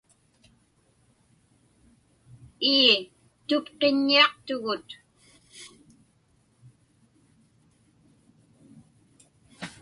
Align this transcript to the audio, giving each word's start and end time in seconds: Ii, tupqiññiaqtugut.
Ii, 2.75 2.93
tupqiññiaqtugut. 3.47 4.89